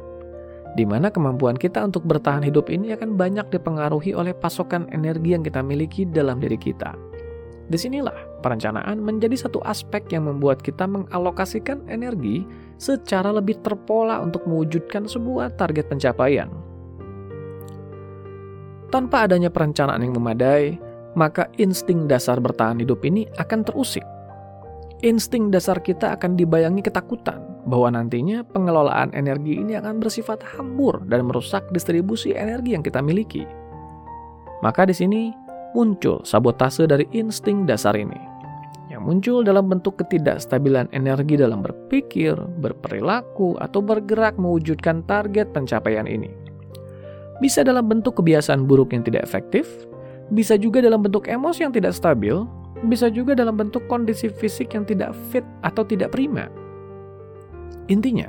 di 0.77 0.85
mana 0.85 1.09
kemampuan 1.09 1.57
kita 1.57 1.81
untuk 1.81 2.05
bertahan 2.05 2.45
hidup 2.45 2.69
ini 2.69 2.93
akan 2.93 3.17
banyak 3.17 3.49
dipengaruhi 3.49 4.13
oleh 4.13 4.37
pasokan 4.37 4.91
energi 4.93 5.33
yang 5.33 5.47
kita 5.47 5.65
miliki 5.65 6.05
dalam 6.05 6.43
diri 6.43 6.59
kita. 6.61 6.93
Di 7.69 7.77
sinilah 7.77 8.41
perencanaan 8.41 8.97
menjadi 9.05 9.37
satu 9.49 9.61
aspek 9.69 10.09
yang 10.09 10.25
membuat 10.25 10.65
kita 10.65 10.89
mengalokasikan 10.89 11.85
energi 11.93 12.49
secara 12.81 13.29
lebih 13.29 13.61
terpola 13.61 14.25
untuk 14.25 14.49
mewujudkan 14.49 15.05
sebuah 15.05 15.57
target 15.61 15.93
pencapaian. 15.93 16.49
Tanpa 18.89 19.29
adanya 19.29 19.53
perencanaan 19.53 20.01
yang 20.01 20.17
memadai, 20.17 20.81
maka 21.13 21.53
insting 21.61 22.09
dasar 22.09 22.41
bertahan 22.41 22.81
hidup 22.81 23.05
ini 23.05 23.29
akan 23.37 23.69
terusik. 23.69 24.07
Insting 25.05 25.53
dasar 25.53 25.79
kita 25.85 26.17
akan 26.17 26.41
dibayangi 26.41 26.81
ketakutan 26.81 27.58
bahwa 27.67 27.95
nantinya 27.95 28.47
pengelolaan 28.47 29.11
energi 29.17 29.59
ini 29.59 29.75
akan 29.75 29.99
bersifat 29.99 30.45
hambur 30.55 31.03
dan 31.11 31.27
merusak 31.27 31.67
distribusi 31.75 32.37
energi 32.37 32.77
yang 32.77 32.85
kita 32.85 33.03
miliki. 33.03 33.49
Maka 34.63 34.87
di 34.87 34.95
sini 34.95 35.35
muncul 35.75 36.23
sabotase 36.23 36.87
dari 36.87 37.07
insting 37.15 37.67
dasar 37.67 37.95
ini 37.99 38.39
yang 38.89 39.05
muncul 39.05 39.45
dalam 39.47 39.69
bentuk 39.71 40.01
ketidakstabilan 40.01 40.91
energi 40.91 41.39
dalam 41.39 41.63
berpikir, 41.63 42.35
berperilaku, 42.59 43.55
atau 43.61 43.79
bergerak 43.85 44.35
mewujudkan 44.41 45.05
target 45.07 45.53
pencapaian 45.55 46.09
ini. 46.09 46.33
Bisa 47.39 47.63
dalam 47.63 47.87
bentuk 47.87 48.19
kebiasaan 48.19 48.67
buruk 48.67 48.91
yang 48.91 49.07
tidak 49.07 49.23
efektif, 49.23 49.87
bisa 50.35 50.59
juga 50.59 50.83
dalam 50.83 51.05
bentuk 51.05 51.31
emosi 51.31 51.63
yang 51.63 51.71
tidak 51.71 51.95
stabil, 51.95 52.43
bisa 52.91 53.07
juga 53.07 53.39
dalam 53.39 53.55
bentuk 53.55 53.87
kondisi 53.87 54.27
fisik 54.27 54.75
yang 54.75 54.83
tidak 54.83 55.15
fit 55.31 55.47
atau 55.63 55.87
tidak 55.87 56.11
prima. 56.11 56.51
Intinya, 57.89 58.29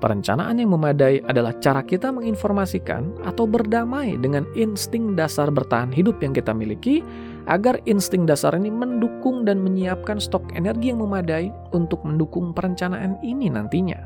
Perencanaan 0.00 0.56
yang 0.56 0.72
memadai 0.72 1.20
adalah 1.28 1.52
cara 1.60 1.84
kita 1.84 2.08
menginformasikan 2.08 3.20
atau 3.28 3.44
berdamai 3.44 4.16
dengan 4.16 4.48
insting 4.56 5.12
dasar 5.12 5.52
bertahan 5.52 5.92
hidup 5.92 6.24
yang 6.24 6.32
kita 6.32 6.56
miliki, 6.56 7.04
agar 7.52 7.76
insting 7.84 8.24
dasar 8.24 8.56
ini 8.56 8.72
mendukung 8.72 9.44
dan 9.44 9.60
menyiapkan 9.60 10.16
stok 10.16 10.56
energi 10.56 10.88
yang 10.88 11.04
memadai 11.04 11.52
untuk 11.76 12.00
mendukung 12.00 12.56
perencanaan 12.56 13.20
ini 13.20 13.52
nantinya. 13.52 14.00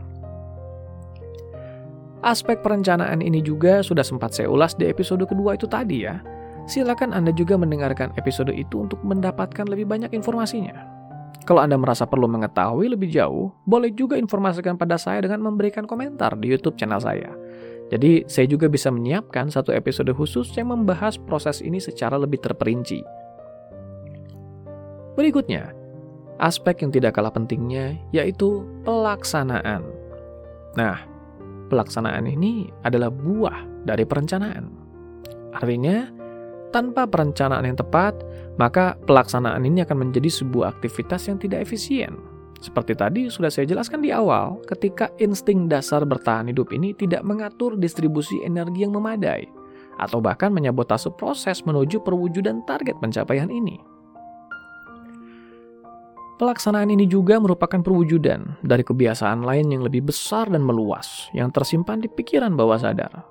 Aspek 2.27 2.59
perencanaan 2.59 3.23
ini 3.23 3.39
juga 3.39 3.79
sudah 3.79 4.03
sempat 4.03 4.35
saya 4.35 4.51
ulas 4.51 4.75
di 4.75 4.91
episode 4.91 5.23
kedua 5.31 5.55
itu 5.55 5.71
tadi 5.71 6.11
ya. 6.11 6.19
Silakan 6.67 7.15
Anda 7.15 7.31
juga 7.31 7.55
mendengarkan 7.55 8.19
episode 8.19 8.51
itu 8.51 8.83
untuk 8.83 8.99
mendapatkan 9.07 9.71
lebih 9.71 9.87
banyak 9.87 10.11
informasinya. 10.11 10.94
Kalau 11.43 11.61
Anda 11.61 11.75
merasa 11.75 12.07
perlu 12.07 12.31
mengetahui 12.31 12.95
lebih 12.95 13.11
jauh, 13.11 13.51
boleh 13.67 13.91
juga 13.91 14.15
informasikan 14.15 14.79
pada 14.79 14.95
saya 14.95 15.27
dengan 15.27 15.43
memberikan 15.43 15.85
komentar 15.85 16.39
di 16.39 16.55
YouTube 16.55 16.79
channel 16.79 17.03
saya. 17.03 17.35
Jadi, 17.93 18.25
saya 18.31 18.49
juga 18.49 18.71
bisa 18.71 18.89
menyiapkan 18.89 19.53
satu 19.53 19.75
episode 19.75 20.09
khusus 20.15 20.49
yang 20.57 20.73
membahas 20.73 21.21
proses 21.21 21.61
ini 21.61 21.77
secara 21.83 22.17
lebih 22.17 22.41
terperinci. 22.41 23.05
Berikutnya, 25.19 25.75
aspek 26.41 26.81
yang 26.81 26.91
tidak 26.95 27.19
kalah 27.19 27.31
pentingnya 27.31 27.99
yaitu 28.11 28.65
pelaksanaan. 28.89 29.85
Nah, 30.81 30.97
pelaksanaan 31.69 32.25
ini 32.25 32.73
adalah 32.83 33.13
buah 33.13 33.85
dari 33.85 34.03
perencanaan. 34.09 34.73
Artinya, 35.55 36.11
tanpa 36.75 37.07
perencanaan 37.07 37.63
yang 37.63 37.79
tepat, 37.79 38.19
maka 38.59 38.99
pelaksanaan 39.07 39.63
ini 39.63 39.87
akan 39.87 40.11
menjadi 40.11 40.27
sebuah 40.27 40.75
aktivitas 40.75 41.31
yang 41.31 41.39
tidak 41.39 41.63
efisien. 41.63 42.19
Seperti 42.59 42.99
tadi 42.99 43.31
sudah 43.31 43.47
saya 43.47 43.71
jelaskan 43.71 44.03
di 44.03 44.11
awal, 44.11 44.59
ketika 44.67 45.07
insting 45.23 45.71
dasar 45.71 46.03
bertahan 46.03 46.51
hidup 46.51 46.75
ini 46.75 46.91
tidak 46.99 47.23
mengatur 47.23 47.79
distribusi 47.79 48.43
energi 48.43 48.83
yang 48.83 48.91
memadai, 48.91 49.47
atau 50.03 50.19
bahkan 50.19 50.51
menyabotase 50.51 51.15
proses 51.15 51.63
menuju 51.63 52.03
perwujudan 52.03 52.67
target 52.67 52.99
pencapaian 52.99 53.47
ini. 53.47 53.79
Pelaksanaan 56.35 56.91
ini 56.91 57.07
juga 57.07 57.39
merupakan 57.39 57.79
perwujudan 57.79 58.59
dari 58.67 58.83
kebiasaan 58.83 59.47
lain 59.47 59.71
yang 59.71 59.87
lebih 59.87 60.11
besar 60.11 60.51
dan 60.51 60.67
meluas 60.67 61.31
yang 61.31 61.55
tersimpan 61.55 62.03
di 62.03 62.11
pikiran 62.11 62.59
bawah 62.59 62.75
sadar, 62.75 63.23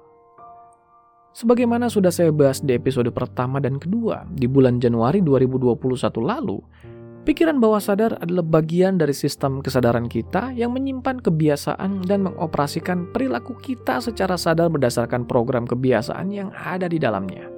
Sebagaimana 1.34 1.90
sudah 1.90 2.14
saya 2.14 2.30
bahas 2.30 2.62
di 2.62 2.78
episode 2.78 3.10
pertama 3.10 3.58
dan 3.58 3.82
kedua 3.82 4.30
di 4.38 4.46
bulan 4.46 4.78
Januari 4.78 5.18
2021 5.18 6.22
lalu, 6.22 6.62
pikiran 7.26 7.58
bawah 7.58 7.82
sadar 7.82 8.22
adalah 8.22 8.46
bagian 8.46 9.02
dari 9.02 9.18
sistem 9.18 9.58
kesadaran 9.58 10.06
kita 10.06 10.54
yang 10.54 10.78
menyimpan 10.78 11.18
kebiasaan 11.26 12.06
dan 12.06 12.30
mengoperasikan 12.30 13.10
perilaku 13.10 13.58
kita 13.58 13.98
secara 13.98 14.38
sadar 14.38 14.70
berdasarkan 14.70 15.26
program 15.26 15.66
kebiasaan 15.66 16.30
yang 16.30 16.54
ada 16.54 16.86
di 16.86 17.02
dalamnya. 17.02 17.50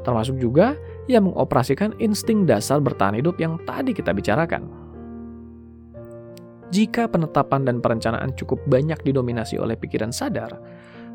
Termasuk 0.00 0.40
juga 0.40 0.72
yang 1.04 1.28
mengoperasikan 1.28 1.92
insting 2.00 2.48
dasar 2.48 2.80
bertahan 2.80 3.20
hidup 3.20 3.36
yang 3.36 3.60
tadi 3.68 3.92
kita 3.92 4.16
bicarakan. 4.16 4.64
Jika 6.72 7.04
penetapan 7.04 7.68
dan 7.68 7.84
perencanaan 7.84 8.32
cukup 8.32 8.64
banyak 8.64 8.96
didominasi 9.04 9.60
oleh 9.60 9.76
pikiran 9.76 10.08
sadar, 10.08 10.56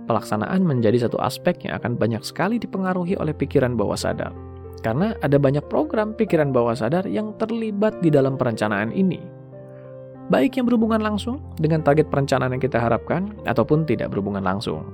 pelaksanaan 0.06 0.62
menjadi 0.62 1.10
satu 1.10 1.20
aspek 1.22 1.68
yang 1.68 1.78
akan 1.82 1.98
banyak 1.98 2.22
sekali 2.22 2.62
dipengaruhi 2.62 3.18
oleh 3.18 3.34
pikiran 3.34 3.74
bawah 3.74 3.98
sadar. 3.98 4.32
Karena 4.86 5.18
ada 5.26 5.42
banyak 5.42 5.66
program 5.66 6.14
pikiran 6.14 6.54
bawah 6.54 6.78
sadar 6.78 7.10
yang 7.10 7.34
terlibat 7.42 8.00
di 8.06 8.14
dalam 8.14 8.38
perencanaan 8.38 8.94
ini. 8.94 9.18
Baik 10.30 10.58
yang 10.58 10.66
berhubungan 10.70 11.02
langsung 11.02 11.42
dengan 11.58 11.82
target 11.82 12.10
perencanaan 12.10 12.54
yang 12.54 12.62
kita 12.62 12.78
harapkan, 12.82 13.34
ataupun 13.46 13.86
tidak 13.86 14.14
berhubungan 14.14 14.46
langsung. 14.46 14.86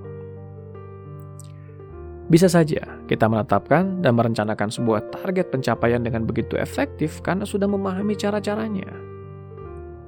Bisa 2.32 2.47
saja 2.47 2.80
kita 3.12 3.28
menetapkan 3.28 4.00
dan 4.00 4.15
merencanakan 4.15 4.71
sebuah 4.71 5.12
target 5.12 5.52
pencapaian 5.52 6.00
dengan 6.00 6.24
begitu 6.24 6.56
efektif 6.56 7.19
karena 7.19 7.43
sudah 7.43 7.67
memahami 7.67 8.15
cara-caranya 8.15 9.11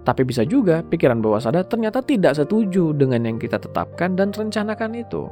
tapi 0.04 0.28
bisa 0.28 0.44
juga 0.44 0.84
pikiran 0.84 1.24
bawah 1.24 1.40
sadar 1.40 1.64
ternyata 1.64 2.04
tidak 2.04 2.36
setuju 2.36 2.92
dengan 2.92 3.24
yang 3.24 3.40
kita 3.40 3.56
tetapkan 3.56 4.20
dan 4.20 4.36
rencanakan 4.36 5.00
itu. 5.00 5.32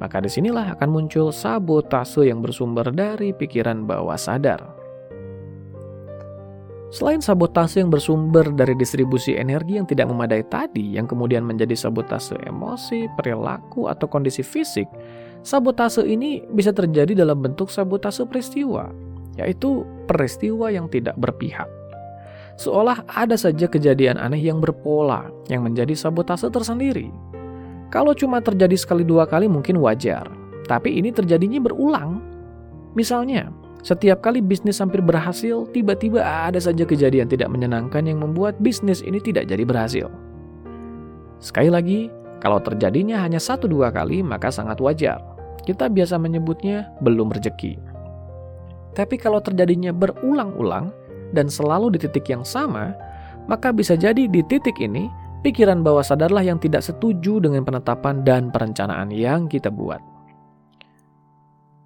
Maka 0.00 0.24
di 0.24 0.32
sinilah 0.32 0.72
akan 0.76 0.88
muncul 0.88 1.28
sabotase 1.28 2.24
yang 2.24 2.40
bersumber 2.40 2.88
dari 2.88 3.36
pikiran 3.36 3.84
bawah 3.84 4.16
sadar. 4.16 4.64
Selain 6.90 7.22
sabotase 7.22 7.78
yang 7.78 7.92
bersumber 7.92 8.50
dari 8.50 8.74
distribusi 8.74 9.36
energi 9.36 9.78
yang 9.78 9.86
tidak 9.86 10.10
memadai 10.10 10.42
tadi, 10.48 10.98
yang 10.98 11.06
kemudian 11.06 11.46
menjadi 11.46 11.76
sabotase 11.76 12.34
emosi, 12.48 13.06
perilaku, 13.14 13.86
atau 13.86 14.10
kondisi 14.10 14.42
fisik, 14.42 14.90
sabotase 15.46 16.02
ini 16.02 16.42
bisa 16.50 16.74
terjadi 16.74 17.14
dalam 17.14 17.38
bentuk 17.38 17.70
sabotase 17.70 18.26
peristiwa, 18.26 18.90
yaitu 19.38 19.86
peristiwa 20.10 20.66
yang 20.72 20.90
tidak 20.90 21.14
berpihak 21.14 21.70
seolah 22.60 23.08
ada 23.08 23.40
saja 23.40 23.64
kejadian 23.64 24.20
aneh 24.20 24.36
yang 24.36 24.60
berpola 24.60 25.32
yang 25.48 25.64
menjadi 25.64 25.96
sabotase 25.96 26.52
tersendiri. 26.52 27.08
Kalau 27.88 28.12
cuma 28.12 28.44
terjadi 28.44 28.76
sekali 28.76 29.00
dua 29.00 29.24
kali 29.24 29.48
mungkin 29.48 29.80
wajar, 29.80 30.28
tapi 30.68 31.00
ini 31.00 31.08
terjadinya 31.08 31.58
berulang. 31.58 32.20
Misalnya, 32.92 33.48
setiap 33.80 34.20
kali 34.20 34.44
bisnis 34.44 34.78
hampir 34.78 35.00
berhasil, 35.00 35.64
tiba-tiba 35.72 36.20
ada 36.20 36.60
saja 36.60 36.84
kejadian 36.84 37.32
tidak 37.32 37.48
menyenangkan 37.48 38.04
yang 38.04 38.20
membuat 38.20 38.60
bisnis 38.60 39.00
ini 39.00 39.18
tidak 39.24 39.48
jadi 39.48 39.64
berhasil. 39.64 40.06
Sekali 41.40 41.72
lagi, 41.72 42.00
kalau 42.44 42.60
terjadinya 42.60 43.24
hanya 43.24 43.40
satu 43.40 43.64
dua 43.66 43.88
kali, 43.88 44.20
maka 44.20 44.52
sangat 44.52 44.76
wajar. 44.84 45.18
Kita 45.64 45.88
biasa 45.88 46.20
menyebutnya 46.20 46.92
belum 47.00 47.32
rezeki. 47.32 47.80
Tapi 48.92 49.16
kalau 49.16 49.40
terjadinya 49.40 49.96
berulang-ulang, 49.96 50.92
dan 51.34 51.50
selalu 51.50 51.94
di 51.94 51.98
titik 52.06 52.26
yang 52.30 52.46
sama, 52.46 52.94
maka 53.46 53.74
bisa 53.74 53.98
jadi 53.98 54.26
di 54.26 54.40
titik 54.46 54.78
ini 54.78 55.10
pikiran 55.42 55.80
bawah 55.80 56.04
sadarlah 56.04 56.44
yang 56.44 56.60
tidak 56.60 56.84
setuju 56.84 57.40
dengan 57.40 57.64
penetapan 57.64 58.22
dan 58.22 58.52
perencanaan 58.52 59.08
yang 59.10 59.48
kita 59.48 59.72
buat. 59.72 60.00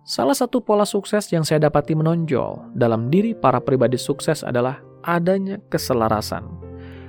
Salah 0.05 0.37
satu 0.37 0.61
pola 0.61 0.85
sukses 0.85 1.33
yang 1.33 1.49
saya 1.49 1.65
dapati 1.65 1.97
menonjol 1.97 2.77
dalam 2.77 3.09
diri 3.09 3.33
para 3.33 3.57
pribadi 3.57 3.97
sukses 3.97 4.45
adalah 4.45 4.77
adanya 5.01 5.57
keselarasan 5.73 6.45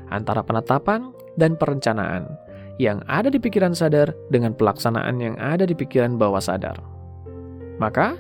antara 0.08 0.40
penetapan 0.40 1.12
dan 1.36 1.60
perencanaan 1.60 2.24
yang 2.80 3.04
ada 3.12 3.28
di 3.28 3.40
pikiran 3.40 3.76
sadar 3.76 4.16
dengan 4.32 4.56
pelaksanaan 4.56 5.20
yang 5.20 5.36
ada 5.40 5.68
di 5.68 5.76
pikiran 5.76 6.16
bawah 6.16 6.40
sadar. 6.40 6.80
Maka, 7.80 8.16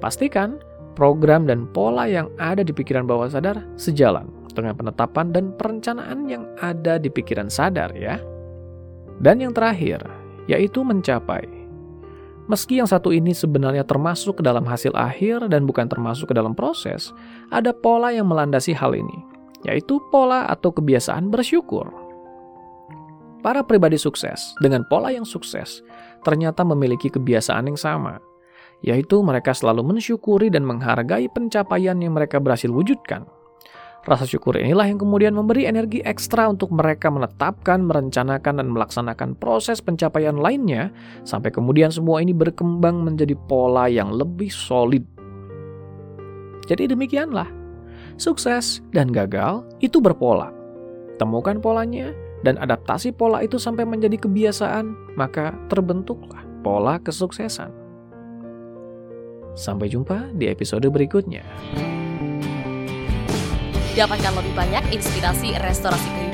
pastikan 0.00 0.56
program 0.94 1.46
dan 1.46 1.66
pola 1.70 2.06
yang 2.06 2.30
ada 2.38 2.62
di 2.62 2.70
pikiran 2.70 3.06
bawah 3.06 3.30
sadar 3.30 3.62
sejalan 3.74 4.30
dengan 4.54 4.78
penetapan 4.78 5.34
dan 5.34 5.50
perencanaan 5.58 6.30
yang 6.30 6.46
ada 6.62 6.96
di 6.96 7.10
pikiran 7.10 7.50
sadar 7.50 7.90
ya. 7.94 8.22
Dan 9.18 9.38
yang 9.38 9.54
terakhir, 9.54 10.02
yaitu 10.50 10.82
mencapai 10.82 11.64
Meski 12.44 12.76
yang 12.76 12.84
satu 12.84 13.08
ini 13.08 13.32
sebenarnya 13.32 13.88
termasuk 13.88 14.40
ke 14.40 14.42
dalam 14.44 14.68
hasil 14.68 14.92
akhir 14.92 15.48
dan 15.48 15.64
bukan 15.64 15.88
termasuk 15.88 16.28
ke 16.28 16.34
dalam 16.36 16.52
proses, 16.52 17.08
ada 17.48 17.72
pola 17.72 18.12
yang 18.12 18.28
melandasi 18.28 18.76
hal 18.76 18.92
ini, 18.92 19.24
yaitu 19.64 19.96
pola 20.12 20.44
atau 20.52 20.68
kebiasaan 20.68 21.32
bersyukur. 21.32 21.88
Para 23.40 23.64
pribadi 23.64 23.96
sukses 23.96 24.52
dengan 24.60 24.84
pola 24.92 25.08
yang 25.08 25.24
sukses 25.24 25.80
ternyata 26.20 26.60
memiliki 26.68 27.08
kebiasaan 27.08 27.72
yang 27.72 27.80
sama, 27.80 28.20
yaitu 28.84 29.24
mereka 29.24 29.56
selalu 29.56 29.96
mensyukuri 29.96 30.52
dan 30.52 30.68
menghargai 30.68 31.32
pencapaian 31.32 31.96
yang 31.96 32.12
mereka 32.12 32.36
berhasil 32.36 32.68
wujudkan. 32.68 33.24
Rasa 34.04 34.28
syukur 34.28 34.60
inilah 34.60 34.84
yang 34.84 35.00
kemudian 35.00 35.32
memberi 35.32 35.64
energi 35.64 36.04
ekstra 36.04 36.44
untuk 36.52 36.68
mereka 36.68 37.08
menetapkan, 37.08 37.80
merencanakan, 37.80 38.60
dan 38.60 38.68
melaksanakan 38.68 39.32
proses 39.40 39.80
pencapaian 39.80 40.36
lainnya, 40.36 40.92
sampai 41.24 41.48
kemudian 41.48 41.88
semua 41.88 42.20
ini 42.20 42.36
berkembang 42.36 43.00
menjadi 43.00 43.32
pola 43.48 43.88
yang 43.88 44.12
lebih 44.12 44.52
solid. 44.52 45.00
Jadi 46.68 46.92
demikianlah, 46.92 47.48
sukses 48.20 48.84
dan 48.92 49.08
gagal 49.08 49.64
itu 49.80 50.04
berpola. 50.04 50.52
Temukan 51.16 51.64
polanya 51.64 52.12
dan 52.44 52.60
adaptasi 52.60 53.08
pola 53.08 53.40
itu 53.40 53.56
sampai 53.56 53.88
menjadi 53.88 54.20
kebiasaan, 54.20 55.16
maka 55.16 55.56
terbentuklah 55.72 56.44
pola 56.60 57.00
kesuksesan. 57.00 57.83
Sampai 59.54 59.86
jumpa 59.86 60.34
di 60.34 60.50
episode 60.50 60.90
berikutnya. 60.90 61.46
Dapatkan 63.94 64.32
lebih 64.34 64.54
banyak 64.58 64.90
inspirasi 64.90 65.54
restorasi 65.62 66.10
kehidupan 66.10 66.33